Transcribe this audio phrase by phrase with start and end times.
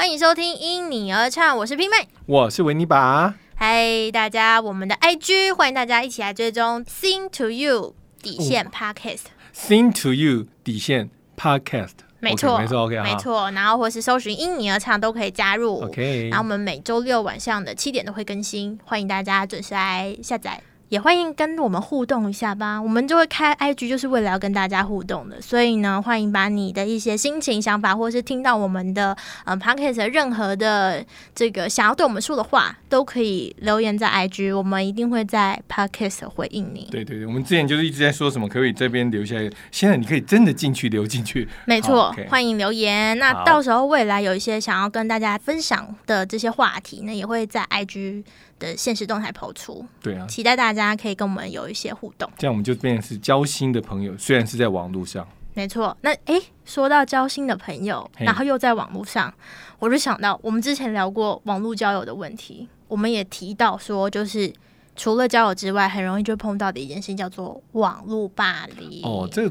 [0.00, 3.34] 欢迎收听《因你而唱》，我是拼妹，我是维尼拔。
[3.54, 13.50] 嗨，大家，我们的 IG 欢迎大家一起来追踪 Sing to You 底线 Podcast，Sing to You 底线 Podcast，没错，没错，OK，没错。
[13.50, 16.30] 然后或是搜寻《因你而唱》都可以加入，OK。
[16.30, 20.62] 然后我们每周六晚上的七点都会更新，欢迎大家准时来下载。
[20.90, 25.40] 也欢迎跟我们互动一下吧，我们就会开 IG，就是为了要跟大家互动的。
[25.40, 36.88] 所以呢，欢迎把你的一些心情、想法，或是听到我们的呃 Podcast 任何的这个想要对我们说的话，都可以留言在 IG，我们一定会在 Podcast 回应你。
[36.90, 41.48] 对对对，我们之前就是一直在说什么可以这边留下来，现在你可以真的进去留进去。
[41.66, 43.16] 没错，欢迎留言。
[43.16, 48.24] 那到时候未来有一些想要跟大家分享的这些话题呢，也会在 IG。
[48.60, 55.96] 的现实动态抛出，对啊，期待大家可以跟我们有一些互动，这样我们就变成是交心的朋友，虽然是在网络上，没错。
[56.02, 59.34] 那哎，说到交心的朋友，然后又在网络上，
[59.80, 64.52] 我就想到我们之前聊过网络交友的问题，我们也提到说，就是
[64.94, 69.02] 除了交友之外，很容易就碰到的一件事情叫做网络霸凌。
[69.02, 69.50] 哦，这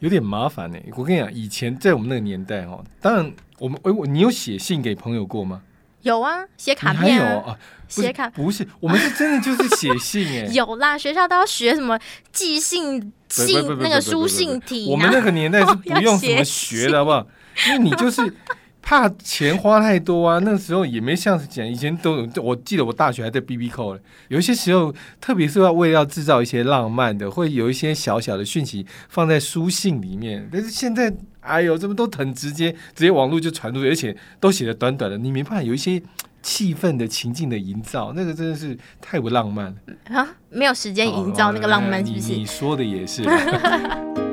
[0.00, 0.78] 有点麻烦呢。
[0.96, 5.62] 我跟你讲，以前在我们那个年代哦，当然我们哎，我你有写信给朋友过吗？
[6.02, 7.56] 有啊，写卡片啊，
[7.88, 10.46] 写卡不是，我们是真的就是写信哎。
[10.52, 11.98] 有啦，学校都要学什么
[12.32, 14.88] 寄信信那个书信体。
[14.90, 17.26] 我们那个年代是 不用什么学的好不好？
[17.68, 18.34] 因为你就是。
[18.84, 20.40] 怕钱花太多啊！
[20.42, 22.28] 那时候也没像是讲，以前都有。
[22.42, 24.00] 我记得我大学还在 B B 扣嘞。
[24.26, 30.48] 有一些时候，特别是要为了要制造一些浪漫的，会有一些小小的讯息放在书信里面。
[30.52, 36.02] 但是现在，哎呦，这么都很直接，直接网络就传出去，而且都写的短短的，你没办法有一些
[36.40, 39.74] 气氛的情境的营造，那个真的是太不浪漫了
[40.16, 40.36] 啊！
[40.50, 42.32] 没有时间营造那个浪漫，是不是？
[42.32, 43.22] 你说的也是。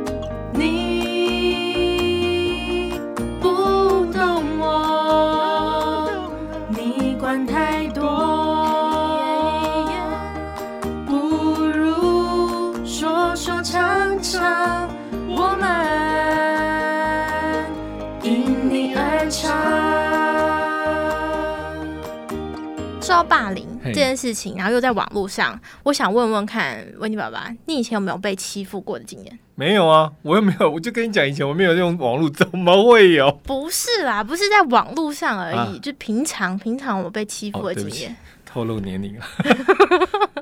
[23.10, 29.40] 说到霸凌这件事情，然后又在网络上，我想问问看，温妮爸爸，你以前有没有被欺负过的经验？
[29.56, 33.32] 没有啊，我又没有，我就跟你讲，以前我没有用网络，怎么会有？
[33.44, 38.16] 不是啦，不是在网络上而已，就平常平常我被欺负的经验。
[38.46, 39.28] 透露年龄啊？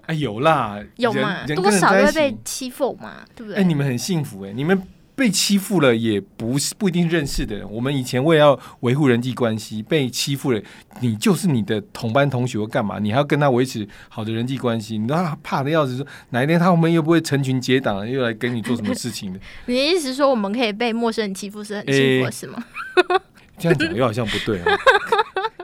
[0.07, 1.45] 哎， 有啦，有嘛？
[1.55, 3.61] 多少都会被欺负嘛，对不对？
[3.61, 4.81] 哎，你们很幸福哎，你们。
[5.17, 7.67] 被欺负了也不是不一定认识的人。
[7.71, 10.61] 我们以前为了要维护人际关系，被欺负了，
[10.99, 19.39] 你就是你的同班同学或干嘛，你还要跟他维持好的人际关系，你都怕的要死，说哪一天他们又不会成群结党又来跟你做什么事情的？
[19.65, 22.63] 你的意思说我们可以被陌生人欺负是很幸福是吗？
[23.57, 24.77] 这样讲又好像不对啊。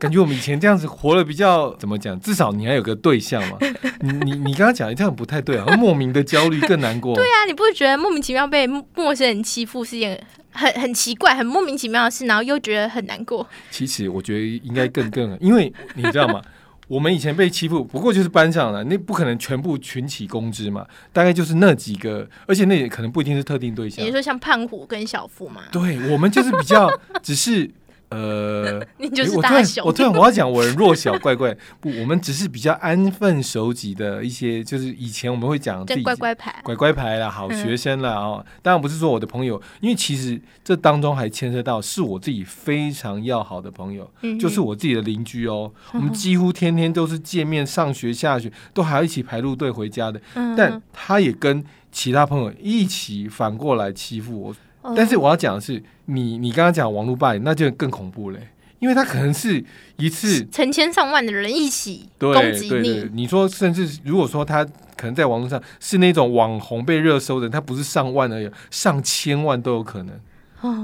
[0.04, 2.20] 感觉我们以前这样子活的比较 怎么讲？
[2.20, 3.58] 至少你还有个对象嘛。
[4.02, 7.16] 你你你刚刚讲的这样不太对啊，莫名的焦虑更难过。
[7.16, 10.22] 对啊，你不会觉得莫名其妙被陌生人欺负是件
[10.52, 13.48] 很很奇怪、很莫名其妙的事，然后又觉得很难过？
[13.72, 16.42] 其实我觉得应该更更，因为你知道吗？
[16.90, 20.86] 我们以前被欺负，不过就是班上的，那不可能全部群起攻之嘛。
[21.14, 24.06] 大概就是那几个，而且那也可能不一定是特定对象。
[24.06, 25.62] 你说像胖虎跟小夫嘛？
[25.72, 26.92] 对，我们就是比较
[27.24, 27.72] 只是。
[28.14, 29.86] 呃， 你就是大熊。
[29.86, 38.46] 我突然我要讲，我弱小怪怪不，我们只是比较安分守己的一些，就是以前我们会讲自己乖乖牌，乖乖牌啦，好学生啦哦。
[38.62, 44.10] 当然不是说我的朋友，因为其实这当中还牵涉到是我自己非常要好的朋友，
[44.40, 45.72] 就是我自己的邻居哦。
[45.94, 50.22] 我们几乎天天都是见面，上学下学都还要一起排路队回家的。
[50.56, 54.56] 但他也跟其他朋友一起反过来欺负我。
[54.96, 58.50] 但是我要讲的是，你你刚刚讲网络霸凌，那就更恐怖嘞，
[58.80, 59.64] 因为他可能是
[59.98, 63.10] 一次成千上万的人一起攻击你。
[63.14, 64.66] 你说，甚至如果说他
[64.98, 70.20] 可能在网络上是那种网红被热搜的，他不是上万而已，上千万都有可能。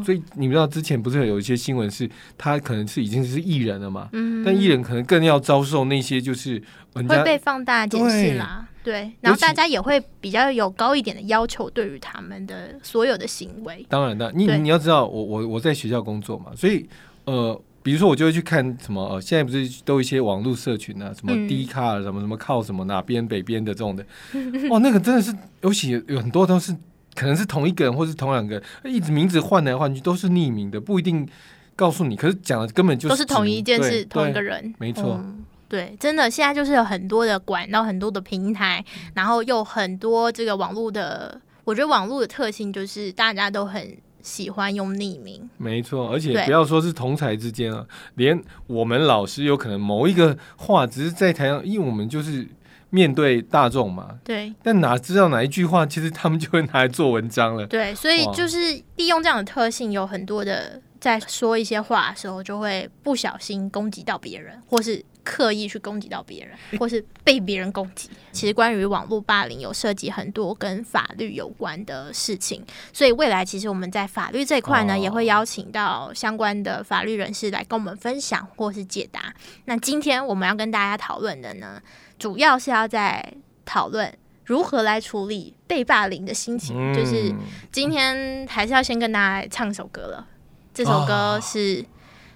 [0.04, 4.10] 所以你知道之前不是有一些新闻是，他可能是已经是艺人了嘛？
[4.12, 6.62] 嗯，但艺人可能更要遭受那些就是
[6.94, 8.68] 会被放大检视啦。
[8.84, 13.86] 对，然后大家也会比较有高一点的要求，对于他们的所有的行为。
[13.90, 16.88] 当然的，你你要知道，我我我在学校工作嘛，所以
[17.26, 24.04] 呃，比如说我就会去看什么呃，现在不是都一些网络社群啊，什么低卡什么什么靠什么哪边北边的这种的，
[24.72, 26.74] 哦，那个真的是，尤其有很多都是
[27.16, 31.28] 可能是同一个人或是同两个，一直名字换来换去都是匿名的，不一定
[31.76, 35.22] 告诉你，可是讲的根本就是都是同一件事，同一个人，没错。
[35.70, 38.84] 对，真的现在就是有很多的管道，很多的平台，
[39.14, 45.48] 然后又很多这个网络的，我觉得网络的特性就是大家都很喜欢用匿名。
[45.58, 47.86] 没错，而且不要说是同才之间啊，
[48.16, 52.48] 连我们老师有可能某一个话只是在台上，因为我们就是
[52.90, 57.68] 面对大众嘛，对但哪知道哪一句话，其实他们就会拿来做文章了。
[57.68, 58.58] 对，所以就是
[58.96, 68.10] 利用这样的特性，有很多的在说一些话的时候，就会不小心攻击到别人，或是刻意去攻击到别人，或是被别人攻击。
[68.32, 79.32] 其实关于网络霸凌，有涉及很多跟法律有关的事情，所以未来其实我们在法律这一块呢，哦也会邀请到相关的法律人士来跟我们分享或是解答。
[79.66, 81.80] 那今天我们要跟大家讨论的呢，
[82.18, 83.34] 主要是要在
[83.64, 84.12] 讨论。
[84.46, 86.76] 如何来处理被霸凌的心情？
[86.76, 87.32] 嗯就是
[87.72, 90.28] 今天还是要先跟大家唱一首歌了。
[90.74, 91.84] 这首歌啊是《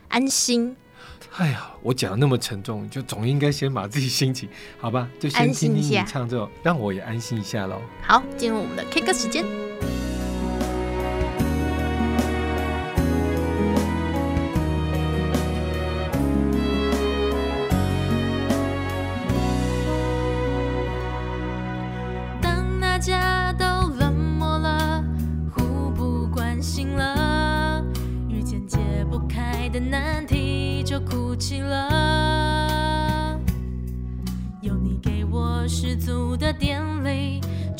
[0.09, 0.77] 安心
[1.37, 4.47] 哎呀，我讲的那么沉重，就总应该先把自己心情
[4.79, 7.75] 好吧，就先安听听你唱这首，让我也安心一下喽。》。
[8.07, 9.62] 好，进入我们的 K 歌时间。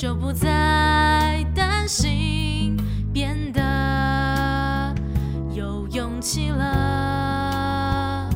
[0.04, 2.76] 就不再担心，
[3.14, 4.94] 变得
[5.54, 8.30] 有勇气了。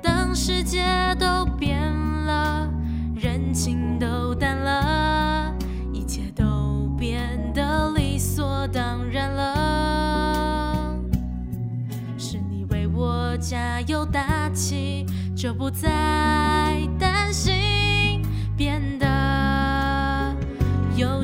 [0.00, 0.86] 当世界
[1.18, 2.70] 都变了。
[3.16, 5.52] 人情都淡了，
[5.92, 10.96] 一切都变得理所当然了。
[12.16, 15.04] 是你为我加油打气，
[15.34, 17.52] 就不再担心，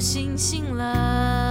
[0.01, 1.48] 星星了。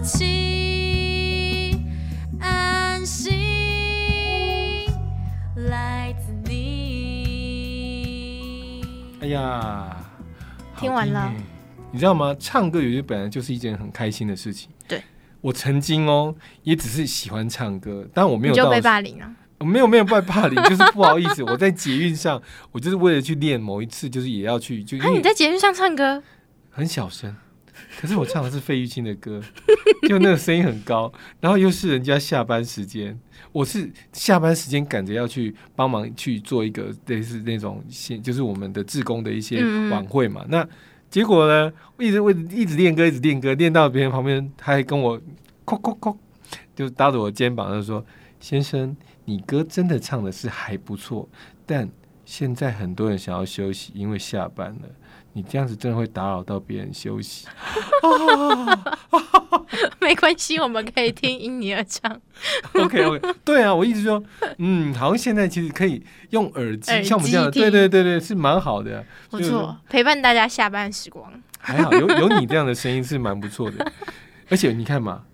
[0.00, 1.76] 起，
[2.40, 3.32] 安心
[5.68, 7.30] 来自你。
[9.20, 9.96] 哎呀，
[10.78, 11.34] 听完了欸
[11.92, 12.34] 你知道吗？
[12.38, 14.70] 唱歌有些本来就是一件很开心的事情。
[14.86, 15.02] 对，
[15.40, 19.28] 我曾经哦，也只是喜欢唱歌，但我没有就被霸凌了。
[19.58, 22.40] 没有没有被霸凌， 就是不好意思，我在捷运上，
[22.72, 26.22] 我就是为了去练某一次，就是也要去，就因啊，你为在捷运上唱歌，
[26.70, 27.36] 很小声，
[28.00, 29.40] 可是我唱的是费玉清的歌，
[30.08, 33.18] 就那个声音很高，然后又是人家下班时间，
[33.52, 40.44] 我是下班时间赶着要去帮忙去做一个类似那种现，就是我们的志工的一些晚会嘛。
[40.48, 40.66] 那
[41.10, 45.20] 结果呢，我一直为一直练歌，一直练歌，练到别人旁边，他还跟我
[45.66, 46.16] 叩叩叩，
[46.74, 48.04] 就搭着我肩膀，就说
[48.38, 51.28] ：“先生，你歌真的唱的是还不错，
[51.66, 51.88] 但
[52.24, 54.88] 现在很多人想要休息，因为下班了。”
[55.32, 57.46] 你这样子真的会打扰到别人休息。
[60.00, 62.20] 没关系，我们可以听因你而唱。
[62.74, 64.22] OK OK，对啊，我一直说，
[64.58, 69.04] 嗯，好像现在其实可以用耳机，耳像我们这样对对对对，是蛮好的。
[69.30, 71.32] 就是不错，陪伴大家下班时光。
[71.58, 73.92] 还好有有你这样的声音是蛮不错的，
[74.48, 75.24] 而且你看嘛，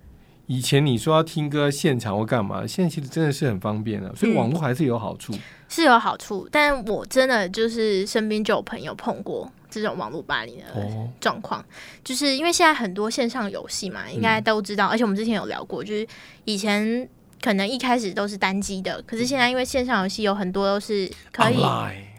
[0.46, 5.32] 以前你说要听歌现场或干嘛，现在其实真的是很方便了，所以嗯网络还是有好处。
[5.68, 11.64] 是有好处，但我真的就是身边就有朋友碰过这种网络霸凌的哦，状况，
[12.04, 16.06] 就是因为现在很多线上游戏嘛，应该都知道，而且我们之前有聊过，就是
[16.44, 17.08] 以前
[17.42, 21.62] 可能一开始都是单机的，可是现在因为线上游戏有很多都是可以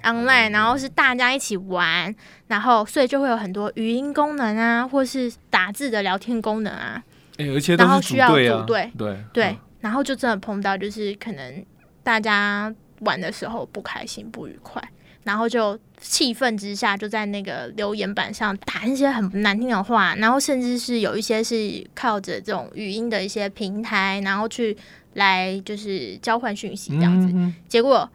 [0.03, 2.15] Online 然后是大家一起玩，
[2.47, 7.03] 然后所以就会有很多语音功能啊，或是打字的聊天功能啊，
[7.37, 8.91] 哎、而且都然后需要组队啊，组队。
[8.97, 9.57] 对对，嗯。
[9.81, 11.65] 然后就真的碰到就是可能
[12.03, 14.81] 大家玩的时候不开心、不愉快，
[15.27, 24.75] 然后就气愤之下就在那个留言板上打一些很难听的话，然后甚至是有一些是靠着这种语音的一些平台，然后去
[25.15, 28.09] 来就是交换讯息这样子，嗯结果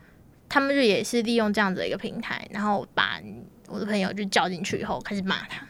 [0.49, 3.21] 他们就也是利用这样子的一个平台，然后把
[3.69, 5.67] 我的朋友就叫进去以后开始骂他，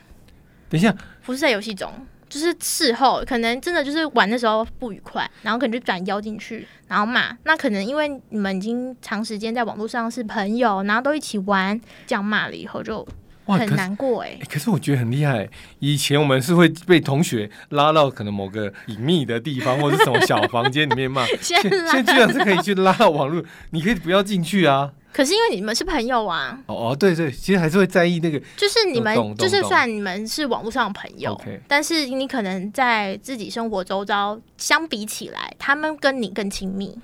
[0.68, 0.94] 等一下，
[1.24, 1.92] 不是在游戏中，
[2.32, 7.36] 就是事后可能真的就是玩的时候不愉快，然后可能就转邀进去，然后骂。
[7.44, 13.06] 那可能因为你们已经长时间在网络上是朋友，然后都一起玩，这样骂了以后就
[13.44, 14.40] 哇，很难过哎欸。
[14.48, 15.46] 可是我觉得很厉害。
[15.80, 21.26] 以前我们是会被同学拉到可能某个隐秘的地方，或者是什么小房间里面骂。
[21.38, 24.92] 现现在现在居然是可以去拉到网络，你可以不要进去啊。
[25.12, 28.40] 可是因为你们是朋友啊，哦哦，对对，其实还是会在意那个。
[28.56, 31.38] 就是你们就是算你们是网络上的朋友
[31.68, 36.98] 但是你可能在自己生活周遭相比起来，他们跟你更亲密，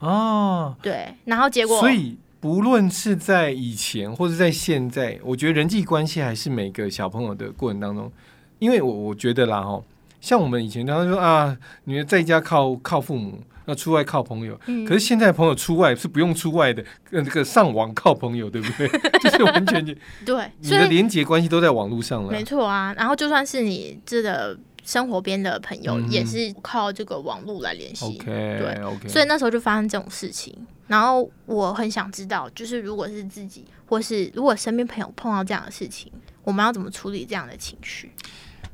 [0.00, 8.12] 哦，对，然后结果所以不论是在以前或者在现在，我觉得人际关系还是每个小朋友的过程当中，
[8.58, 9.82] 因为我我觉得啦哈，
[10.20, 14.58] 像我们以前常常说啊，你在家靠靠父母，那出外靠朋友。
[14.66, 18.88] 嗯可是现在朋友出外是不用出外的，呃，这个上网靠朋友，对不对？
[19.20, 19.92] 就是完全就
[20.24, 22.42] 对，你的连接关系都在网络上了没。
[22.42, 28.04] 错啊，然后就算是你这个生活边的朋友，嗯也是靠这个网络来联系。
[28.06, 30.54] OK 对 OK，所以那时候就发生这种事情，
[30.86, 36.12] 然后我很想知道，就是如果是自己，或是如果身边朋友碰到这样的事情，
[36.44, 38.12] 我们要怎么处理这样的情绪？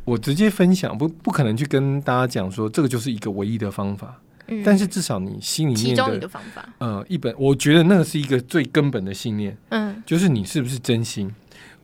[0.04, 9.56] 我直接分享，不不可能去跟大家讲说这个就是一个唯一的方法，嗯，但是至少你心里面其中一的个方法，呃一本，我觉得那个是一个最根本的信念。
[9.68, 11.32] 嗯就是你是不是真心。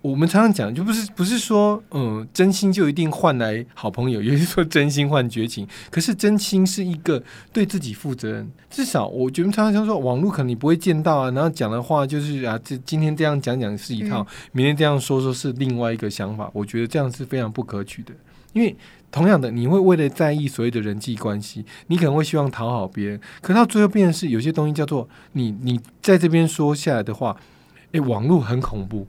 [0.00, 5.66] 我们常常讲，就不是不是说，嗯、真心就一定换来好朋友，也就是说真心换绝情。
[5.90, 7.20] 可是真心是一个
[7.52, 16.48] 对自己负责任，至少我觉得常常说，网络可能你不会见到啊，然后讲的话就是啊，这今天这样讲讲是一套，明天这样说说是另外一个想法。
[16.54, 18.12] 我觉得这样是非常不可取的，
[18.52, 18.76] 因为
[19.11, 27.37] 同样的，你会为了在意所谓的人际关系，你可能会希望讨好别人，可到最后变的是有些东西叫做你你在这边说下来的话，
[27.93, 29.07] 诶，网络很恐怖。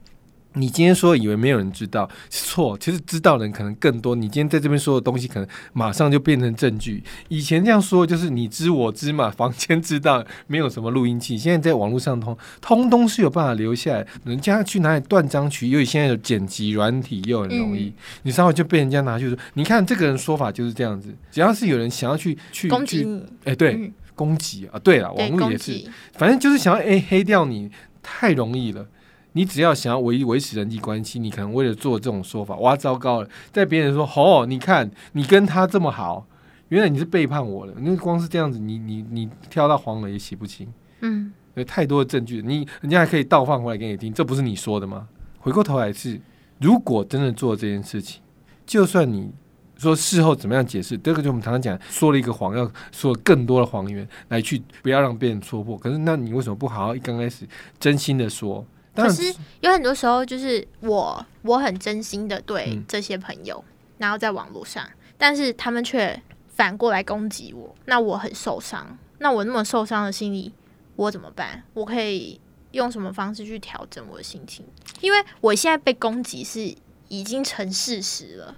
[0.53, 4.15] 你今天说以为没有人知道，错，其实知道的人可能更多。
[4.15, 7.03] 你今天在这边说的东西，可能马上就变成证据。
[7.27, 11.37] 以前这样说就是你知我知嘛， 房间知道，没有什么录音器。
[11.37, 14.05] 现在在网络上通，通通是有办法留下来。
[14.25, 21.13] 人家去哪里断章取义，因为现在有剪辑软体又很容易，你稍微就被人家拿去说，你看这个人说法就是这样子。
[21.31, 25.81] 只要是有人想要去去去，攻击你，哎、对，嗯攻击啊，对了，网络也是。
[26.13, 27.69] 反正就是想要诶黑掉你，
[28.01, 28.85] 太容易了。
[29.33, 33.29] 你只要想要维维持人际关系，你可能为了做这种说法，哇，糟糕了！
[33.51, 36.25] 在别人说哦，你看你跟他这么好，
[36.69, 37.73] 原来你是背叛我了。
[37.79, 40.67] 因为光是这样子，你你你跳到黄河也洗不清，
[41.01, 45.07] 嗯有太多的证据，你人家还可以倒放回来给你听，这不是你说的吗？
[45.37, 46.19] 回过头来是，
[46.59, 48.21] 如果真的做这件事情，
[48.65, 49.31] 就算你
[49.77, 55.77] 说事后怎么样解释，这个就我们常常讲，说了一个谎，要说更多的谎言来去不要让别人戳破。
[55.77, 57.47] 可是那你为什么不好好一刚开始
[57.79, 58.65] 真心的说？
[58.95, 63.63] 可是有很多时候，就是我我很真心的对嗯这些朋友，
[63.97, 68.97] 然后在网络上，但是他们却反过来攻击我，那我很受伤。
[69.19, 70.53] 那我那么受伤的心理，
[70.95, 71.61] 我怎么办？
[71.73, 72.39] 我可以
[72.71, 74.65] 用什么方式去调整我的心情？
[75.01, 76.73] 因为我现在被攻击是
[77.09, 78.55] 已经成事实了，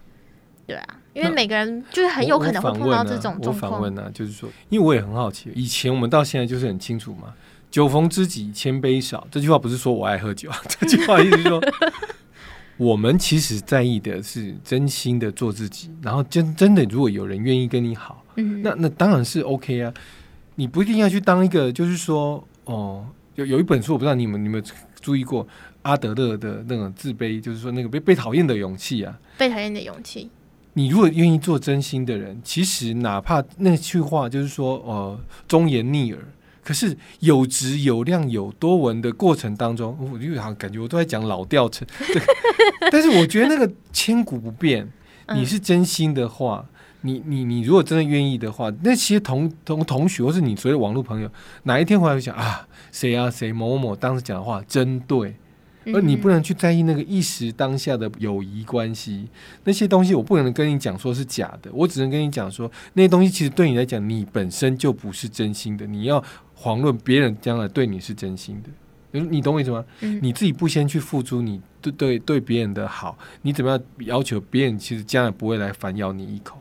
[0.67, 3.71] 对啊，因为每个人就是很有可能会碰到这种我状况。
[3.71, 7.33] 我反问啊，就是说，因为我也很好奇，以前我们到现在就是很清楚嘛
[7.71, 11.59] ，“酒逢知己千杯少”这句话不是说我爱喝酒， 这句话意思是说，
[12.77, 19.91] 我们其实在意的是真心的做自己，然后真真的，如果有人愿意跟你好，嗯，那那当然是 OK 啊。
[20.55, 25.47] 你不一定要去当一个，就是说，哦，有有一本书，我不知道你们你们有没有注意过
[25.83, 29.17] 阿德勒的那种自卑，就是说那个被被讨厌的勇气啊。
[29.37, 30.29] 被讨厌的勇气，
[30.73, 36.21] 你如果愿意做真心的人，其实哪怕那句话就是说，呃，忠言逆耳，
[36.63, 42.21] 可是有质有量有多闻的过程当中，我就好像感觉我都在讲老调成，对，
[42.91, 44.83] 但是我觉得那个千古不变。
[45.27, 45.39] 嗯。
[45.39, 46.65] 你是真心的话，
[47.01, 51.31] 你你你如果真的愿意的话，那些同同同学或是你所谓的网络朋友，
[51.63, 55.35] 哪一天回来会想啊，谁啊谁某某某当时讲的话真对，
[55.85, 59.29] 而你不能能去在意那个一时当下的友谊关系，
[59.63, 66.21] 那些东西我不能跟你讲说是假的，我只能跟你讲说那些东西其实对你来讲，你本身就不是真心的，你要
[66.61, 68.69] 遑论别人将来对你是真心的。
[69.13, 69.83] 你你懂我意思吗？
[70.21, 74.77] 你自己不先去付出你对对对别人的好，你怎么样要求别人？
[74.77, 76.57] 其实将来不会来反咬你一口。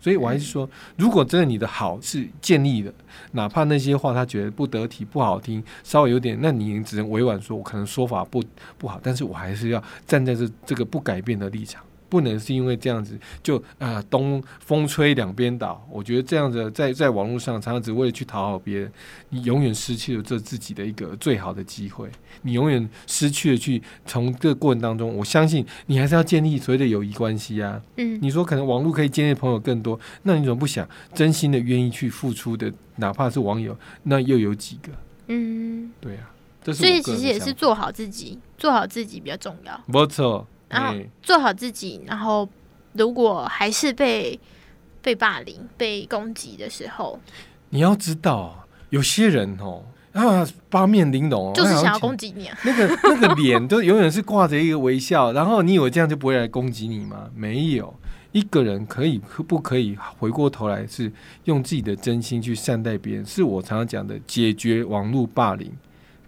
[0.00, 2.94] 所以我还是说，如果真的你的好是建立的，
[3.32, 8.40] 哪怕那些话他觉得不得体、不好听，稍微有点，那你只能委婉说，我可能说法不
[8.78, 15.86] 不好，但是我还是要站在这这个不改变的立场，不能是因为这样子就啊、东风吹两边倒。
[15.90, 18.92] 我觉得这样子在在网络上常常只为了去讨好别人，
[19.30, 22.08] 你永远失去了这自己的一个最好的机会，
[22.42, 27.80] 你永远失去了去从这个过程当中，我相信你还是要建立所谓的友谊关系啊。
[27.96, 34.90] 嗯你说可能网络可以建立朋友更多，那你怎么不想真心的愿意去付出的，哪怕是网友，那又有几个？
[35.28, 36.30] 嗯，对啊，
[36.72, 39.80] 所以其实也是做好自己，做好自己比较重要。
[39.86, 40.46] 没错。
[40.68, 42.48] 然后哎做好自己，然后
[42.92, 44.38] 如果还是被
[45.00, 47.18] 被霸凌、被攻击的时候，
[47.70, 52.58] 你要知道，有些人哦，啊八面玲珑哦，就是想要攻击你啊。
[52.64, 57.30] 那个那个脸都永远是挂着一个微笑，然后你以为这样就不会来攻击你吗？
[57.34, 57.94] 没有，
[58.32, 61.12] 一个人可以不可以回过头来是
[61.44, 65.72] 用自己的真心去善待别人，是我常常讲的解决网络霸凌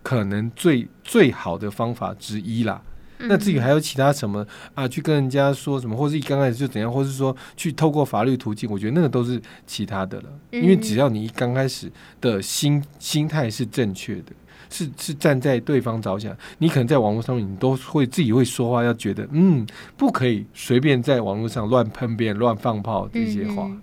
[0.03, 2.81] 可能最最好的方法之一啦。
[3.29, 10.29] 那至于嗯还有其他什么啊，去跟人家说什么，或是一刚开始就怎样，或是说去透过法律途径，我觉得那个都是其他的了。
[10.51, 14.33] 因为嗯只要你一刚开始的心心态是正确的，
[14.69, 23.65] 是是站在对方着想，你可能在网络上面你都会自己会说话，要觉得嗯，不可以随便在网络上乱喷别人、乱放炮这些话。
[23.65, 23.81] 嗯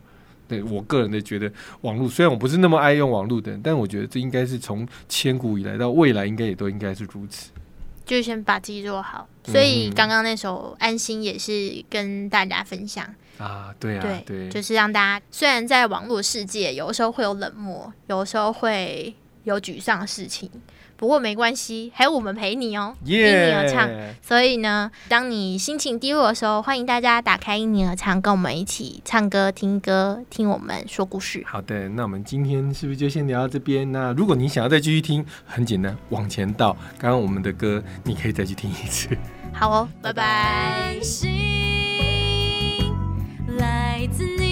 [0.49, 1.51] 对我个人的觉得，
[1.81, 7.51] 网络虽然我不是那么爱用网络的人，但我觉得这应该是从千古以来到未来，应该也都应该是如此。
[8.07, 9.27] 就先把自己做好。
[9.45, 9.51] 嗯。
[9.51, 13.05] 所以刚刚那首《安心》也是跟大家分享，
[13.37, 20.49] 啊，对啊，对对，就是让大家虽然在网络世界有时候会有冷漠，有时候会有沮丧的事情，
[20.97, 23.89] 不过没关系还有我们陪你哦因你而唱。
[24.21, 31.43] 所以呢当你心情低落的时候欢迎大家打开因你而唱跟我们一起唱歌听歌听我们说故事。
[31.45, 33.89] 好的那我们今天是不是就先聊到这边？
[33.91, 36.75] 那如果你想要再继续听很简单往前倒。
[36.97, 39.09] 刚刚我们的歌你可以再去听一次。
[39.53, 40.95] 好哦拜拜。
[43.57, 44.46] 来自你